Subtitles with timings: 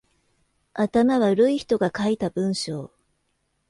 [0.73, 2.91] 頭悪い人が書いた文章